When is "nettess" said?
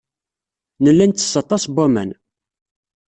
1.09-1.33